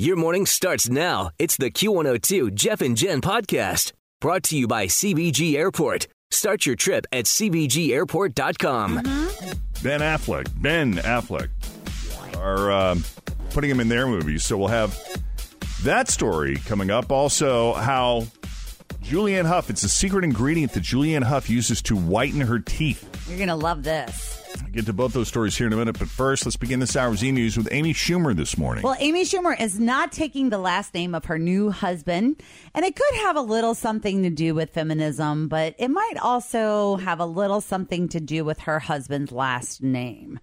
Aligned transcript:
Your 0.00 0.14
morning 0.14 0.46
starts 0.46 0.88
now. 0.88 1.30
It's 1.40 1.56
the 1.56 1.72
Q102 1.72 2.54
Jeff 2.54 2.82
and 2.82 2.96
Jen 2.96 3.20
podcast 3.20 3.90
brought 4.20 4.44
to 4.44 4.56
you 4.56 4.68
by 4.68 4.86
CVG 4.86 5.56
Airport. 5.56 6.06
Start 6.30 6.64
your 6.64 6.76
trip 6.76 7.04
at 7.10 7.24
CVGAirport.com. 7.24 8.94
Ben 9.82 9.98
Affleck, 10.00 10.62
Ben 10.62 10.98
Affleck 10.98 11.48
are 12.36 12.70
um, 12.70 13.04
putting 13.50 13.68
him 13.68 13.80
in 13.80 13.88
their 13.88 14.06
movies. 14.06 14.44
So 14.44 14.56
we'll 14.56 14.68
have 14.68 14.96
that 15.82 16.06
story 16.06 16.58
coming 16.64 16.92
up. 16.92 17.10
Also, 17.10 17.72
how 17.72 18.28
Julianne 19.02 19.46
Hough, 19.46 19.68
it's 19.68 19.82
a 19.82 19.88
secret 19.88 20.22
ingredient 20.22 20.74
that 20.74 20.84
Julianne 20.84 21.24
Hough 21.24 21.50
uses 21.50 21.82
to 21.82 21.96
whiten 21.96 22.42
her 22.42 22.60
teeth. 22.60 23.04
You're 23.28 23.38
going 23.38 23.48
to 23.48 23.56
love 23.56 23.82
this. 23.82 24.27
Get 24.72 24.86
to 24.86 24.92
both 24.92 25.12
those 25.14 25.28
stories 25.28 25.56
here 25.56 25.66
in 25.66 25.72
a 25.72 25.76
minute. 25.76 25.98
But 25.98 26.08
first, 26.08 26.44
let's 26.44 26.56
begin 26.56 26.78
this 26.80 26.94
hour's 26.94 27.24
e 27.24 27.32
news 27.32 27.56
with 27.56 27.68
Amy 27.72 27.94
Schumer 27.94 28.36
this 28.36 28.58
morning. 28.58 28.82
Well, 28.82 28.96
Amy 28.98 29.24
Schumer 29.24 29.58
is 29.58 29.80
not 29.80 30.12
taking 30.12 30.50
the 30.50 30.58
last 30.58 30.92
name 30.94 31.14
of 31.14 31.24
her 31.24 31.38
new 31.38 31.70
husband, 31.70 32.42
and 32.74 32.84
it 32.84 32.94
could 32.94 33.14
have 33.20 33.36
a 33.36 33.40
little 33.40 33.74
something 33.74 34.22
to 34.22 34.30
do 34.30 34.54
with 34.54 34.70
feminism, 34.70 35.48
but 35.48 35.74
it 35.78 35.88
might 35.88 36.16
also 36.20 36.96
have 36.96 37.18
a 37.18 37.26
little 37.26 37.60
something 37.60 38.08
to 38.08 38.20
do 38.20 38.44
with 38.44 38.60
her 38.60 38.78
husband's 38.78 39.32
last 39.32 39.82
name. 39.82 40.38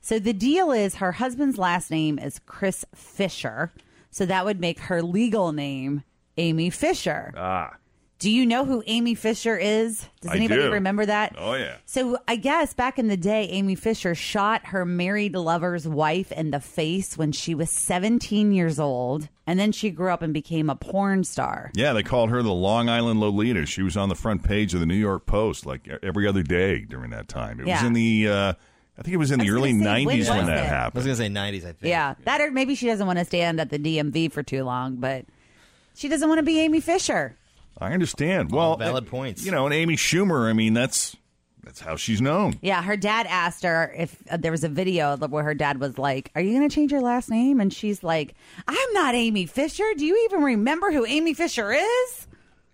So 0.00 0.18
the 0.18 0.32
deal 0.32 0.72
is 0.72 0.96
her 0.96 1.12
husband's 1.12 1.58
last 1.58 1.90
name 1.90 2.18
is 2.18 2.40
Chris 2.46 2.84
Fisher, 2.94 3.72
so 4.10 4.24
that 4.24 4.44
would 4.44 4.60
make 4.60 4.78
her 4.80 5.02
legal 5.02 5.52
name 5.52 6.02
Amy 6.38 6.70
Fisher. 6.70 7.34
ah, 7.36 7.74
Do 8.18 8.30
you 8.30 8.46
know 8.46 8.64
who 8.64 8.82
Amy 8.86 9.14
Fisher 9.14 9.58
is? 9.58 10.08
Does 10.22 10.30
I 10.30 10.36
anybody 10.36 10.62
do. 10.62 10.72
remember 10.72 11.04
that? 11.04 11.34
Oh, 11.36 11.52
yeah. 11.52 11.76
So 11.84 12.16
I 12.26 12.36
guess 12.36 12.72
back 12.72 12.98
in 12.98 13.08
the 13.08 13.16
day, 13.16 13.44
Amy 13.50 13.74
Fisher 13.74 14.14
shot 14.14 14.66
her 14.68 14.86
married 14.86 15.34
lover's 15.34 15.86
wife 15.86 16.32
in 16.32 16.50
the 16.50 16.60
face 16.60 17.18
when 17.18 17.32
she 17.32 17.54
was 17.54 17.68
17 17.70 18.52
years 18.52 18.80
old, 18.80 19.28
and 19.46 19.58
then 19.60 19.70
she 19.70 19.90
grew 19.90 20.10
up 20.10 20.22
and 20.22 20.32
became 20.32 20.70
a 20.70 20.76
porn 20.76 21.24
star. 21.24 21.70
yeah, 21.74 21.92
they 21.92 22.02
called 22.02 22.30
her 22.30 22.42
the 22.42 22.52
Long 22.52 22.88
Island 22.88 23.20
Lolita. 23.20 23.66
She 23.66 23.82
was 23.82 23.98
on 23.98 24.08
the 24.08 24.14
front 24.14 24.42
page 24.42 24.72
of 24.72 24.80
the 24.80 24.86
New 24.86 24.94
York 24.94 25.26
Post 25.26 25.66
like 25.66 25.86
e- 25.86 25.92
every 26.02 26.26
other 26.26 26.42
day 26.42 26.80
during 26.80 27.10
that 27.10 27.28
time. 27.28 27.60
It 27.60 27.66
was 27.66 27.82
in 27.82 27.92
the, 27.92 28.28
uh, 28.28 28.52
I 28.98 29.02
think 29.02 29.12
it 29.12 29.18
was 29.18 29.30
in 29.30 29.40
the 29.40 29.44
was 29.50 29.54
early 29.54 29.78
say, 29.78 29.84
90s 29.84 30.06
when, 30.06 30.18
was 30.18 30.26
that 30.46 30.66
it? 30.66 30.72
I 30.72 30.88
was 30.94 31.04
going 31.04 31.16
to 31.18 31.22
say 31.22 31.28
90s, 31.28 31.56
I 31.68 31.72
think. 31.72 31.76
Yeah, 31.82 32.14
that 32.24 32.40
or 32.40 32.50
maybe 32.50 32.74
she 32.76 32.86
doesn't 32.86 33.06
want 33.06 33.18
to 33.18 33.26
stand 33.26 33.60
at 33.60 33.68
the 33.68 33.78
DMV 33.78 34.32
for 34.32 34.42
too 34.42 34.64
long, 34.64 34.96
but 34.96 35.26
she 35.94 36.08
doesn't 36.08 36.26
want 36.26 36.38
to 36.38 36.42
be 36.42 36.60
Amy 36.60 36.80
Fisher. 36.80 37.36
I 37.78 37.92
understand. 37.92 38.50
Well, 38.50 38.76
valid 38.76 39.06
points. 39.06 39.44
You 39.44 39.52
know, 39.52 39.66
and 39.66 39.74
Amy 39.74 39.96
Schumer, 39.96 40.48
I 40.48 40.52
mean, 40.52 40.72
that's 40.74 41.16
that's 41.62 41.80
how 41.80 41.96
she's 41.96 42.20
known. 42.22 42.54
Yeah, 42.62 42.82
her 42.82 42.96
dad 42.96 43.26
asked 43.28 43.64
her 43.64 43.92
if 43.96 44.16
uh, 44.30 44.36
there 44.36 44.52
was 44.52 44.64
a 44.64 44.68
video 44.68 45.16
where 45.16 45.42
her 45.42 45.54
dad 45.54 45.80
was 45.80 45.98
like, 45.98 46.30
"Are 46.34 46.40
you 46.40 46.56
going 46.56 46.68
to 46.68 46.74
change 46.74 46.92
your 46.92 47.02
last 47.02 47.28
name?" 47.28 47.60
And 47.60 47.72
she's 47.72 48.02
like, 48.02 48.34
"I'm 48.66 48.92
not 48.92 49.14
Amy 49.14 49.46
Fisher. 49.46 49.84
Do 49.96 50.06
you 50.06 50.24
even 50.26 50.42
remember 50.42 50.92
who 50.92 51.04
Amy 51.04 51.34
Fisher 51.34 51.72
is?" 51.72 52.26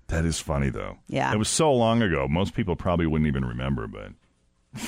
That 0.09 0.27
is 0.27 0.39
funny, 0.39 0.69
though. 0.69 0.99
Yeah. 1.09 1.33
It 1.33 1.39
was 1.39 1.49
so 1.49 1.73
long 1.73 2.03
ago. 2.03 2.29
Most 2.29 2.53
people 2.55 2.77
probably 2.77 3.07
wouldn't 3.07 3.29
even 3.29 3.47
remember, 3.47 3.87
but 3.87 4.11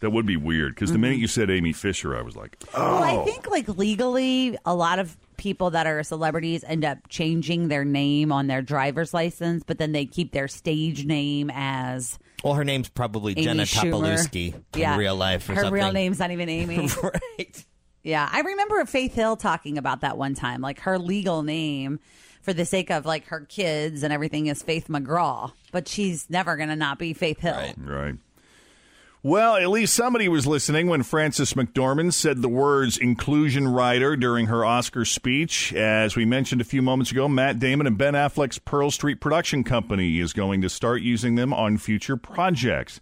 that 0.00 0.10
would 0.10 0.26
be 0.26 0.36
weird 0.36 0.76
because 0.76 0.92
the 0.92 0.98
minute 0.98 1.18
you 1.18 1.26
said 1.26 1.50
Amy 1.50 1.72
Fisher, 1.72 2.16
I 2.16 2.22
was 2.22 2.36
like, 2.36 2.56
oh. 2.72 3.00
Well, 3.00 3.22
I 3.22 3.24
think 3.24 3.50
like 3.50 3.68
legally, 3.76 4.56
a 4.64 4.76
lot 4.76 5.00
of 5.00 5.16
people 5.36 5.70
that 5.70 5.86
are 5.86 6.02
celebrities 6.02 6.64
end 6.64 6.84
up 6.84 6.98
changing 7.08 7.68
their 7.68 7.84
name 7.84 8.32
on 8.32 8.46
their 8.46 8.62
driver's 8.62 9.14
license, 9.14 9.62
but 9.64 9.78
then 9.78 9.92
they 9.92 10.06
keep 10.06 10.32
their 10.32 10.48
stage 10.48 11.04
name 11.04 11.50
as 11.54 12.18
Well, 12.42 12.54
her 12.54 12.64
name's 12.64 12.88
probably 12.88 13.32
Amy 13.32 13.42
Jenna 13.42 13.62
Schumer. 13.64 13.92
Topolowski 13.92 14.54
in 14.76 14.98
real 14.98 15.16
life 15.16 15.48
or 15.48 15.54
her 15.54 15.62
something. 15.62 15.72
real 15.72 15.92
name's 15.92 16.18
not 16.18 16.30
even 16.30 16.48
Amy. 16.48 16.88
right. 17.02 17.64
yeah, 18.02 18.28
I 18.30 18.40
remember 18.40 18.84
Faith 18.86 19.14
Hill 19.14 19.36
talking 19.36 19.78
about 19.78 20.00
that 20.02 20.18
one 20.18 20.34
time. 20.34 20.60
Like 20.60 20.80
her 20.80 20.98
legal 20.98 21.42
name, 21.42 22.00
for 22.42 22.52
the 22.52 22.64
sake 22.64 22.90
of 22.90 23.06
like 23.06 23.26
her 23.26 23.40
kids 23.40 24.02
and 24.02 24.12
everything, 24.12 24.46
is 24.46 24.62
Faith 24.62 24.88
McGraw, 24.88 25.52
but 25.72 25.88
she's 25.88 26.30
never 26.30 26.56
going 26.56 26.68
to 26.68 26.76
not 26.76 26.98
be 26.98 27.12
Faith 27.12 27.40
Hill. 27.40 27.54
Right. 27.54 27.74
right. 27.78 28.14
Well, 29.26 29.56
at 29.56 29.70
least 29.70 29.92
somebody 29.92 30.28
was 30.28 30.46
listening 30.46 30.86
when 30.86 31.02
Frances 31.02 31.54
McDormand 31.54 32.12
said 32.12 32.42
the 32.42 32.48
words 32.48 32.96
inclusion 32.96 33.66
rider 33.66 34.14
during 34.14 34.46
her 34.46 34.64
Oscar 34.64 35.04
speech. 35.04 35.72
As 35.74 36.14
we 36.14 36.24
mentioned 36.24 36.60
a 36.60 36.64
few 36.64 36.80
moments 36.80 37.10
ago, 37.10 37.26
Matt 37.26 37.58
Damon 37.58 37.88
and 37.88 37.98
Ben 37.98 38.14
Affleck's 38.14 38.60
Pearl 38.60 38.92
Street 38.92 39.20
Production 39.20 39.64
Company 39.64 40.20
is 40.20 40.32
going 40.32 40.60
to 40.60 40.68
start 40.68 41.02
using 41.02 41.34
them 41.34 41.52
on 41.52 41.76
future 41.76 42.16
projects. 42.16 43.00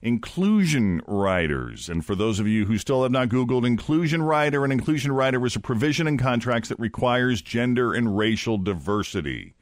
Inclusion 0.00 1.02
riders. 1.08 1.88
And 1.88 2.06
for 2.06 2.14
those 2.14 2.38
of 2.38 2.46
you 2.46 2.66
who 2.66 2.78
still 2.78 3.02
have 3.02 3.10
not 3.10 3.28
Googled 3.28 3.66
inclusion 3.66 4.22
rider, 4.22 4.64
an 4.64 4.70
inclusion 4.70 5.10
rider 5.10 5.44
is 5.44 5.56
a 5.56 5.60
provision 5.60 6.06
in 6.06 6.18
contracts 6.18 6.68
that 6.68 6.78
requires 6.78 7.42
gender 7.42 7.92
and 7.92 8.16
racial 8.16 8.58
diversity 8.58 9.54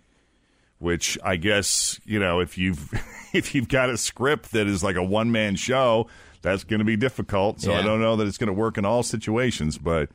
which 0.83 1.17
I 1.25 1.37
guess 1.37 2.01
you 2.05 2.19
know 2.19 2.41
if 2.41 2.59
you've 2.59 2.93
if 3.33 3.55
you've 3.55 3.69
got 3.69 3.89
a 3.89 3.97
script 3.97 4.53
that 4.53 4.67
is 4.67 4.83
like 4.83 4.97
a 4.97 5.03
one 5.03 5.31
man 5.33 5.57
show, 5.57 6.09
that's 6.43 6.65
going 6.65 6.81
to 6.81 6.85
be 6.85 6.97
difficult. 6.97 7.61
So 7.61 7.73
I 7.73 7.83
don't 7.83 8.01
know 8.01 8.17
that 8.17 8.27
it's 8.27 8.39
going 8.39 8.49
to 8.49 8.53
work 8.53 8.77
in 8.77 8.85
all 8.85 9.03
situations, 9.03 9.79
but 9.79 10.11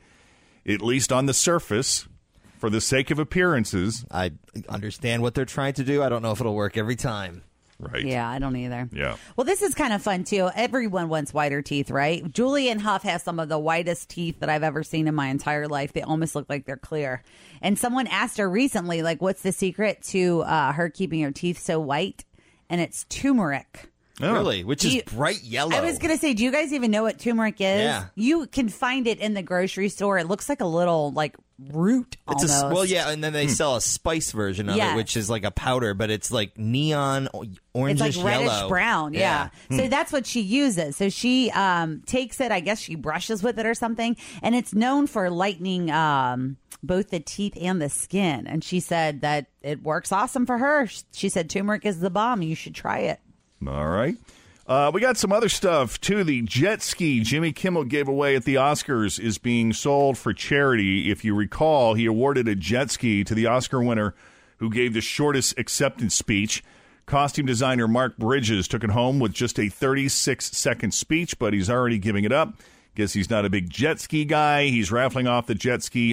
at 0.66 0.82
least 0.82 1.10
on 1.10 1.26
the 1.26 1.34
surface, 1.34 2.06
for 2.58 2.68
the 2.68 2.80
sake 2.80 3.10
of 3.10 3.18
appearances, 3.18 4.04
I 4.10 4.32
understand 4.68 5.22
what 5.22 5.34
they're 5.34 5.44
trying 5.44 5.72
to 5.74 5.84
do. 5.84 6.02
I 6.02 6.08
don't 6.08 6.22
know 6.22 6.32
if 6.32 6.40
it'll 6.40 6.54
work 6.54 6.76
every 6.76 6.96
time. 6.96 7.42
Right. 7.80 8.04
Yeah, 8.04 8.28
I 8.28 8.40
don't 8.40 8.56
either. 8.56 8.88
Yeah. 8.92 9.16
Well, 9.36 9.44
this 9.44 9.62
is 9.62 9.72
kind 9.74 9.92
of 9.92 10.02
fun 10.02 10.24
too. 10.24 10.50
Everyone 10.54 11.08
wants 11.08 11.32
whiter 11.32 11.62
teeth, 11.62 11.90
right? 11.92 12.24
Julianne 12.24 12.80
Hough 12.80 13.04
has 13.04 13.22
some 13.22 13.38
of 13.38 13.48
the 13.48 13.58
whitest 13.58 14.08
teeth 14.08 14.40
that 14.40 14.48
I've 14.48 14.64
ever 14.64 14.82
seen 14.82 15.06
in 15.06 15.14
my 15.14 15.28
entire 15.28 15.68
life. 15.68 15.92
They 15.92 16.02
almost 16.02 16.34
look 16.34 16.46
like 16.48 16.64
they're 16.66 16.76
clear. 16.76 17.22
And 17.62 17.78
someone 17.78 18.08
asked 18.08 18.38
her 18.38 18.50
recently, 18.50 19.02
like, 19.02 19.22
what's 19.22 19.42
the 19.42 19.52
secret 19.52 20.02
to 20.08 20.42
uh, 20.42 20.72
her 20.72 20.88
keeping 20.90 21.22
her 21.22 21.30
teeth 21.30 21.58
so 21.60 21.78
white? 21.78 22.24
And 22.68 22.80
it's 22.80 23.04
turmeric. 23.04 23.88
Oh. 24.20 24.32
Really? 24.32 24.64
Which 24.64 24.80
Do 24.80 24.88
is 24.88 24.94
you- 24.96 25.02
bright 25.04 25.44
yellow. 25.44 25.76
I 25.76 25.80
was 25.80 25.98
going 25.98 26.12
to 26.12 26.18
say, 26.20 26.34
do 26.34 26.42
you 26.42 26.50
guys 26.50 26.72
even 26.72 26.90
know 26.90 27.04
what 27.04 27.20
turmeric 27.20 27.60
is? 27.60 27.82
Yeah. 27.82 28.06
You 28.16 28.48
can 28.48 28.68
find 28.68 29.06
it 29.06 29.20
in 29.20 29.34
the 29.34 29.42
grocery 29.42 29.88
store. 29.88 30.18
It 30.18 30.26
looks 30.26 30.48
like 30.48 30.60
a 30.60 30.66
little 30.66 31.12
like 31.12 31.36
root 31.72 32.16
It's 32.30 32.44
almost. 32.50 32.64
a, 32.64 32.74
well, 32.74 32.84
yeah, 32.84 33.10
and 33.10 33.22
then 33.22 33.32
they 33.32 33.48
sell 33.48 33.74
a 33.76 33.80
spice 33.80 34.30
version 34.32 34.68
of 34.68 34.76
Yes. 34.76 34.92
it, 34.92 34.96
which 34.96 35.16
is 35.16 35.28
like 35.28 35.44
a 35.44 35.50
powder, 35.50 35.92
but 35.92 36.08
it's 36.10 36.30
like 36.30 36.56
neon 36.56 37.28
o- 37.34 37.42
It's 37.42 38.00
like 38.00 38.14
reddish 38.24 38.46
yellow. 38.46 38.68
brown, 38.68 39.14
yeah. 39.14 39.48
So 39.70 39.88
that's 39.88 40.12
what 40.12 40.26
she 40.26 40.40
uses. 40.40 40.96
So 40.96 41.08
she 41.08 41.50
um, 41.50 42.02
takes 42.06 42.40
it. 42.40 42.52
I 42.52 42.60
guess 42.60 42.78
she 42.80 42.94
brushes 42.94 43.42
with 43.42 43.58
it 43.58 43.66
or 43.66 43.74
something, 43.74 44.16
and 44.42 44.54
it's 44.54 44.72
known 44.74 45.06
for 45.08 45.30
lightening 45.30 45.90
um, 45.90 46.56
both 46.82 47.10
the 47.10 47.20
teeth 47.20 47.58
and 47.60 47.82
the 47.82 47.88
skin. 47.88 48.46
And 48.46 48.62
she 48.62 48.78
said 48.80 49.22
that 49.22 49.46
it 49.62 49.82
works 49.82 50.12
awesome 50.12 50.46
for 50.46 50.58
her. 50.58 50.86
She 51.12 51.28
said 51.28 51.50
turmeric 51.50 51.84
is 51.84 51.98
the 52.00 52.10
bomb. 52.10 52.40
You 52.42 52.54
should 52.54 52.74
try 52.74 52.98
it. 53.00 53.18
All 53.66 53.88
right. 53.88 54.14
Uh, 54.68 54.90
we 54.92 55.00
got 55.00 55.16
some 55.16 55.32
other 55.32 55.48
stuff 55.48 55.98
too. 55.98 56.22
The 56.22 56.42
jet 56.42 56.82
ski 56.82 57.20
Jimmy 57.20 57.52
Kimmel 57.52 57.84
gave 57.84 58.06
away 58.06 58.36
at 58.36 58.44
the 58.44 58.56
Oscars 58.56 59.18
is 59.18 59.38
being 59.38 59.72
sold 59.72 60.18
for 60.18 60.34
charity. 60.34 61.10
If 61.10 61.24
you 61.24 61.34
recall, 61.34 61.94
he 61.94 62.04
awarded 62.04 62.46
a 62.46 62.54
jet 62.54 62.90
ski 62.90 63.24
to 63.24 63.34
the 63.34 63.46
Oscar 63.46 63.82
winner 63.82 64.14
who 64.58 64.68
gave 64.68 64.92
the 64.92 65.00
shortest 65.00 65.58
acceptance 65.58 66.14
speech. 66.14 66.62
Costume 67.06 67.46
designer 67.46 67.88
Mark 67.88 68.18
Bridges 68.18 68.68
took 68.68 68.84
it 68.84 68.90
home 68.90 69.18
with 69.18 69.32
just 69.32 69.58
a 69.58 69.70
36 69.70 70.54
second 70.54 70.92
speech, 70.92 71.38
but 71.38 71.54
he's 71.54 71.70
already 71.70 71.96
giving 71.96 72.24
it 72.24 72.32
up. 72.32 72.52
Guess 72.94 73.14
he's 73.14 73.30
not 73.30 73.46
a 73.46 73.50
big 73.50 73.70
jet 73.70 74.00
ski 74.00 74.26
guy. 74.26 74.66
He's 74.66 74.92
raffling 74.92 75.26
off 75.26 75.46
the 75.46 75.54
jet 75.54 75.82
ski. 75.82 76.12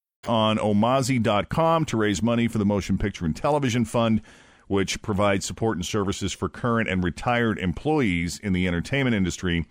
on 0.27 0.57
omaze.com 0.57 1.85
to 1.85 1.97
raise 1.97 2.21
money 2.21 2.47
for 2.47 2.57
the 2.57 2.65
Motion 2.65 2.97
Picture 2.97 3.25
and 3.25 3.35
Television 3.35 3.85
Fund, 3.85 4.21
which 4.67 5.01
provides 5.01 5.45
support 5.45 5.77
and 5.77 5.85
services 5.85 6.31
for 6.31 6.47
current 6.47 6.87
and 6.87 7.03
retired 7.03 7.57
employees 7.57 8.39
in 8.39 8.53
the 8.53 8.67
entertainment 8.67 9.15
industry. 9.15 9.65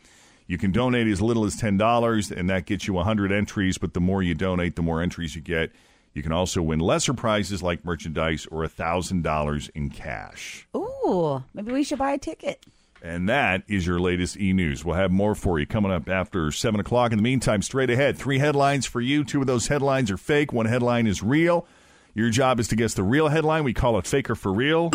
You 0.46 0.58
can 0.58 0.72
donate 0.72 1.06
as 1.06 1.22
little 1.22 1.44
as 1.44 1.56
$10, 1.56 2.36
and 2.36 2.50
that 2.50 2.66
gets 2.66 2.88
you 2.88 2.94
100 2.94 3.30
entries, 3.30 3.78
but 3.78 3.94
the 3.94 4.00
more 4.00 4.22
you 4.22 4.34
donate, 4.34 4.74
the 4.74 4.82
more 4.82 5.00
entries 5.00 5.36
you 5.36 5.40
get. 5.40 5.70
You 6.12 6.24
can 6.24 6.32
also 6.32 6.60
win 6.60 6.80
lesser 6.80 7.14
prizes 7.14 7.62
like 7.62 7.84
merchandise 7.84 8.46
or 8.50 8.64
$1,000 8.64 9.70
in 9.76 9.90
cash. 9.90 10.66
Ooh, 10.76 11.44
maybe 11.54 11.70
we 11.70 11.84
should 11.84 11.98
buy 11.98 12.12
a 12.12 12.18
ticket. 12.18 12.66
And 13.02 13.28
that 13.28 13.62
is 13.66 13.86
your 13.86 13.98
latest 13.98 14.36
e 14.38 14.52
news. 14.52 14.84
We'll 14.84 14.96
have 14.96 15.10
more 15.10 15.34
for 15.34 15.58
you 15.58 15.66
coming 15.66 15.90
up 15.90 16.08
after 16.08 16.50
7 16.50 16.80
o'clock. 16.80 17.12
In 17.12 17.18
the 17.18 17.22
meantime, 17.22 17.62
straight 17.62 17.88
ahead, 17.90 18.18
three 18.18 18.38
headlines 18.38 18.84
for 18.86 19.00
you. 19.00 19.24
Two 19.24 19.40
of 19.40 19.46
those 19.46 19.68
headlines 19.68 20.10
are 20.10 20.18
fake, 20.18 20.52
one 20.52 20.66
headline 20.66 21.06
is 21.06 21.22
real. 21.22 21.66
Your 22.14 22.28
job 22.30 22.60
is 22.60 22.68
to 22.68 22.76
guess 22.76 22.94
the 22.94 23.02
real 23.02 23.28
headline. 23.28 23.64
We 23.64 23.72
call 23.72 23.96
it 23.98 24.06
Faker 24.06 24.34
for 24.34 24.52
Real. 24.52 24.90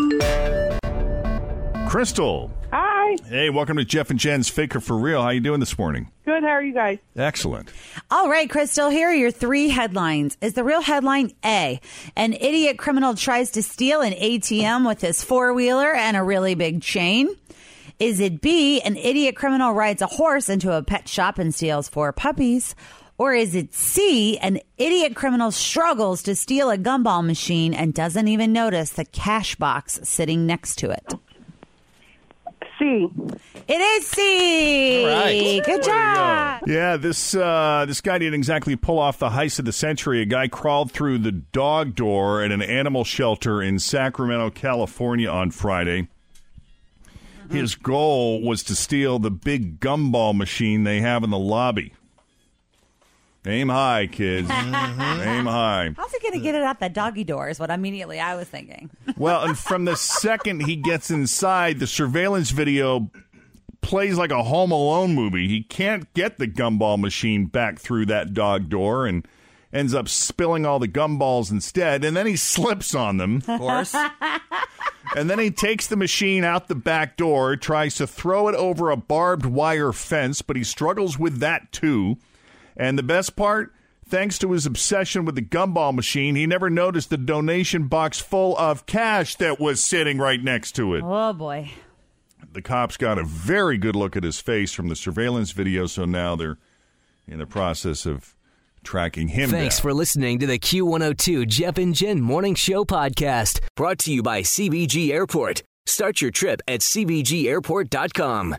Crystal. 1.87 2.51
Hi. 2.71 3.15
Hey, 3.27 3.49
welcome 3.49 3.77
to 3.77 3.85
Jeff 3.85 4.09
and 4.09 4.19
Jen's 4.19 4.49
Faker 4.49 4.81
for 4.81 4.97
Real. 4.97 5.21
How 5.21 5.29
you 5.29 5.39
doing 5.39 5.61
this 5.61 5.77
morning? 5.77 6.11
Good. 6.25 6.43
How 6.43 6.49
are 6.49 6.61
you 6.61 6.73
guys? 6.73 6.99
Excellent. 7.15 7.71
All 8.11 8.29
right, 8.29 8.49
Crystal, 8.49 8.89
here 8.89 9.09
are 9.09 9.13
your 9.15 9.31
three 9.31 9.69
headlines. 9.69 10.37
Is 10.41 10.53
the 10.53 10.63
real 10.63 10.81
headline 10.81 11.31
A? 11.45 11.79
An 12.17 12.33
idiot 12.33 12.77
criminal 12.77 13.15
tries 13.15 13.51
to 13.51 13.63
steal 13.63 14.01
an 14.01 14.13
ATM 14.13 14.85
with 14.85 14.99
his 15.01 15.23
four 15.23 15.53
wheeler 15.53 15.93
and 15.93 16.17
a 16.17 16.23
really 16.23 16.53
big 16.55 16.81
chain? 16.81 17.29
Is 17.99 18.19
it 18.19 18.41
B? 18.41 18.81
An 18.81 18.97
idiot 18.97 19.35
criminal 19.35 19.73
rides 19.73 20.01
a 20.01 20.07
horse 20.07 20.49
into 20.49 20.73
a 20.73 20.83
pet 20.83 21.07
shop 21.07 21.39
and 21.39 21.55
steals 21.55 21.87
four 21.87 22.11
puppies? 22.11 22.75
Or 23.17 23.33
is 23.33 23.55
it 23.55 23.73
C? 23.73 24.37
An 24.39 24.59
idiot 24.77 25.15
criminal 25.15 25.49
struggles 25.51 26.21
to 26.23 26.35
steal 26.35 26.69
a 26.69 26.77
gumball 26.77 27.25
machine 27.25 27.73
and 27.73 27.93
doesn't 27.93 28.27
even 28.27 28.51
notice 28.51 28.91
the 28.91 29.05
cash 29.05 29.55
box 29.55 30.01
sitting 30.03 30.45
next 30.45 30.75
to 30.79 30.91
it? 30.91 31.13
C. 32.77 33.07
It 33.69 33.79
is 33.79 34.07
C. 34.07 35.05
right. 35.05 35.61
Good 35.63 35.83
job. 35.83 36.63
Yeah, 36.67 36.97
this 36.97 37.33
uh, 37.33 37.85
this 37.87 38.01
guy 38.01 38.17
didn't 38.17 38.33
exactly 38.33 38.75
pull 38.75 38.99
off 38.99 39.17
the 39.17 39.29
heist 39.29 39.59
of 39.59 39.65
the 39.65 39.71
century. 39.71 40.21
A 40.21 40.25
guy 40.25 40.49
crawled 40.49 40.91
through 40.91 41.19
the 41.19 41.31
dog 41.31 41.95
door 41.95 42.43
at 42.43 42.51
an 42.51 42.61
animal 42.61 43.05
shelter 43.05 43.61
in 43.61 43.79
Sacramento, 43.79 44.49
California 44.49 45.29
on 45.29 45.51
Friday. 45.51 46.09
His 47.49 47.75
goal 47.75 48.41
was 48.41 48.63
to 48.63 48.75
steal 48.75 49.19
the 49.19 49.31
big 49.31 49.79
gumball 49.79 50.35
machine 50.35 50.83
they 50.83 51.01
have 51.01 51.23
in 51.23 51.29
the 51.29 51.39
lobby. 51.39 51.93
Aim 53.47 53.69
high, 53.69 54.07
kids. 54.07 54.47
Mm-hmm. 54.49 55.21
Aim 55.21 55.45
high. 55.45 55.93
How's 55.95 56.11
he 56.11 56.19
going 56.19 56.33
to 56.33 56.39
get 56.39 56.55
it 56.55 56.63
out 56.63 56.79
that 56.79 56.93
doggy 56.93 57.23
door? 57.23 57.49
Is 57.49 57.59
what 57.59 57.69
immediately 57.69 58.19
I 58.19 58.35
was 58.35 58.47
thinking. 58.47 58.89
Well, 59.17 59.43
and 59.43 59.57
from 59.57 59.85
the 59.85 59.95
second 59.95 60.61
he 60.63 60.75
gets 60.75 61.11
inside, 61.11 61.79
the 61.79 61.87
surveillance 61.87 62.49
video 62.49 63.11
plays 63.81 64.17
like 64.17 64.31
a 64.31 64.43
Home 64.43 64.71
Alone 64.71 65.13
movie. 65.13 65.47
He 65.47 65.61
can't 65.61 66.11
get 66.15 66.37
the 66.37 66.47
gumball 66.47 66.99
machine 66.99 67.45
back 67.45 67.77
through 67.77 68.07
that 68.07 68.33
dog 68.33 68.67
door 68.67 69.05
and 69.05 69.27
ends 69.71 69.93
up 69.93 70.09
spilling 70.09 70.65
all 70.65 70.79
the 70.79 70.87
gumballs 70.87 71.51
instead. 71.51 72.03
And 72.03 72.17
then 72.17 72.25
he 72.25 72.35
slips 72.35 72.95
on 72.95 73.17
them. 73.17 73.43
Of 73.47 73.59
course. 73.59 73.95
And 75.15 75.29
then 75.29 75.39
he 75.39 75.49
takes 75.49 75.87
the 75.87 75.95
machine 75.95 76.43
out 76.43 76.67
the 76.67 76.75
back 76.75 77.15
door, 77.15 77.55
tries 77.55 77.95
to 77.95 78.05
throw 78.05 78.49
it 78.49 78.55
over 78.55 78.91
a 78.91 78.97
barbed 78.97 79.45
wire 79.45 79.93
fence, 79.93 80.41
but 80.41 80.57
he 80.57 80.63
struggles 80.63 81.17
with 81.17 81.39
that 81.39 81.71
too. 81.71 82.17
And 82.75 82.99
the 82.99 83.03
best 83.03 83.37
part, 83.37 83.73
thanks 84.05 84.37
to 84.39 84.51
his 84.51 84.65
obsession 84.65 85.23
with 85.23 85.35
the 85.35 85.41
gumball 85.41 85.95
machine, 85.95 86.35
he 86.35 86.45
never 86.45 86.69
noticed 86.69 87.09
the 87.09 87.17
donation 87.17 87.87
box 87.87 88.19
full 88.19 88.57
of 88.57 88.85
cash 88.85 89.35
that 89.35 89.57
was 89.57 89.81
sitting 89.81 90.17
right 90.17 90.43
next 90.43 90.73
to 90.73 90.95
it. 90.95 91.03
Oh 91.05 91.31
boy. 91.31 91.71
The 92.51 92.61
cops 92.61 92.97
got 92.97 93.17
a 93.17 93.23
very 93.23 93.77
good 93.77 93.95
look 93.95 94.17
at 94.17 94.23
his 94.23 94.41
face 94.41 94.73
from 94.73 94.89
the 94.89 94.97
surveillance 94.97 95.51
video, 95.51 95.85
so 95.85 96.03
now 96.03 96.35
they're 96.35 96.57
in 97.25 97.39
the 97.39 97.47
process 97.47 98.05
of 98.05 98.35
tracking 98.85 99.27
him 99.27 99.49
Thanks 99.49 99.77
down. 99.77 99.81
for 99.81 99.93
listening 99.93 100.39
to 100.39 100.45
the 100.47 100.57
Q102 100.57 101.47
Jeff 101.47 101.77
and 101.77 101.93
Jen 101.93 102.21
Morning 102.21 102.55
Show 102.55 102.85
podcast, 102.85 103.59
brought 103.75 103.97
to 103.99 104.13
you 104.13 104.23
by 104.23 104.41
CVG 104.41 105.11
Airport. 105.11 105.63
Start 105.85 106.21
your 106.21 106.31
trip 106.31 106.61
at 106.67 106.79
CVGAirport.com. 106.79 108.55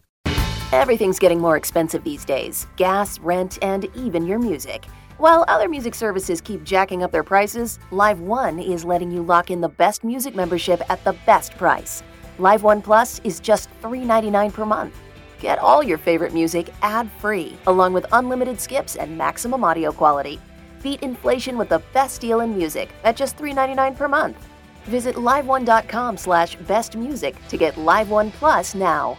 Everything's 0.72 1.18
getting 1.18 1.40
more 1.40 1.56
expensive 1.56 2.04
these 2.04 2.24
days 2.24 2.66
gas, 2.76 3.18
rent, 3.20 3.58
and 3.62 3.86
even 3.94 4.26
your 4.26 4.38
music. 4.38 4.84
While 5.18 5.46
other 5.48 5.68
music 5.68 5.94
services 5.94 6.42
keep 6.42 6.62
jacking 6.62 7.02
up 7.02 7.10
their 7.10 7.24
prices, 7.24 7.78
Live 7.90 8.20
One 8.20 8.58
is 8.58 8.84
letting 8.84 9.10
you 9.10 9.22
lock 9.22 9.50
in 9.50 9.62
the 9.62 9.68
best 9.68 10.04
music 10.04 10.34
membership 10.34 10.82
at 10.90 11.02
the 11.04 11.14
best 11.24 11.56
price. 11.56 12.02
Live 12.38 12.62
One 12.62 12.82
Plus 12.82 13.20
is 13.24 13.40
just 13.40 13.70
$3.99 13.80 14.52
per 14.52 14.66
month. 14.66 14.94
Get 15.40 15.58
all 15.58 15.82
your 15.82 15.98
favorite 15.98 16.32
music 16.32 16.72
ad 16.82 17.10
free, 17.18 17.56
along 17.66 17.92
with 17.92 18.06
unlimited 18.12 18.60
skips 18.60 18.96
and 18.96 19.16
maximum 19.16 19.64
audio 19.64 19.92
quality. 19.92 20.40
Beat 20.82 21.02
inflation 21.02 21.58
with 21.58 21.68
the 21.68 21.82
best 21.92 22.20
deal 22.20 22.40
in 22.40 22.56
music 22.56 22.90
at 23.04 23.16
just 23.16 23.36
$3.99 23.36 23.96
per 23.96 24.08
month. 24.08 24.48
Visit 24.84 25.16
liveone.com 25.16 26.16
slash 26.16 26.56
bestmusic 26.58 27.34
to 27.48 27.56
get 27.56 27.76
Live 27.76 28.10
One 28.10 28.30
Plus 28.30 28.74
now. 28.74 29.18